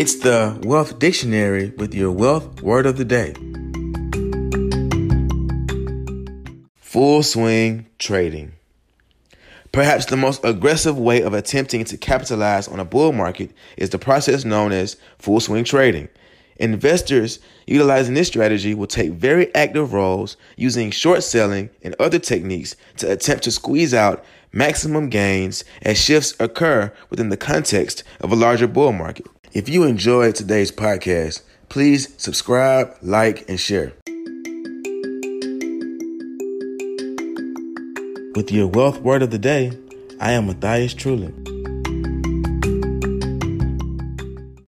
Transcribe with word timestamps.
It's 0.00 0.14
the 0.14 0.58
Wealth 0.62 0.98
Dictionary 0.98 1.74
with 1.76 1.92
your 1.92 2.10
wealth 2.10 2.62
word 2.62 2.86
of 2.86 2.96
the 2.96 3.04
day. 3.04 3.34
Full 6.80 7.22
swing 7.22 7.84
trading. 7.98 8.52
Perhaps 9.72 10.06
the 10.06 10.16
most 10.16 10.42
aggressive 10.42 10.98
way 10.98 11.20
of 11.20 11.34
attempting 11.34 11.84
to 11.84 11.98
capitalize 11.98 12.66
on 12.66 12.80
a 12.80 12.84
bull 12.86 13.12
market 13.12 13.52
is 13.76 13.90
the 13.90 13.98
process 13.98 14.42
known 14.42 14.72
as 14.72 14.96
full 15.18 15.38
swing 15.38 15.64
trading. 15.64 16.08
Investors 16.56 17.38
utilizing 17.66 18.14
this 18.14 18.28
strategy 18.28 18.72
will 18.72 18.86
take 18.86 19.10
very 19.10 19.54
active 19.54 19.92
roles 19.92 20.38
using 20.56 20.90
short 20.90 21.22
selling 21.22 21.68
and 21.82 21.94
other 22.00 22.18
techniques 22.18 22.74
to 22.96 23.12
attempt 23.12 23.44
to 23.44 23.50
squeeze 23.50 23.92
out 23.92 24.24
maximum 24.50 25.10
gains 25.10 25.62
as 25.82 26.02
shifts 26.02 26.34
occur 26.40 26.90
within 27.10 27.28
the 27.28 27.36
context 27.36 28.02
of 28.22 28.32
a 28.32 28.36
larger 28.36 28.66
bull 28.66 28.92
market. 28.92 29.26
If 29.52 29.68
you 29.68 29.82
enjoyed 29.82 30.36
today's 30.36 30.70
podcast, 30.70 31.42
please 31.68 32.14
subscribe, 32.16 32.96
like, 33.02 33.48
and 33.48 33.58
share. 33.58 33.94
With 38.36 38.52
your 38.52 38.68
wealth 38.68 39.00
word 39.00 39.22
of 39.24 39.32
the 39.32 39.40
day, 39.40 39.72
I 40.20 40.32
am 40.32 40.46
Matthias 40.46 40.94
Trulin. 40.94 41.49